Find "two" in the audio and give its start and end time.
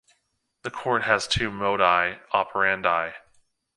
1.27-1.51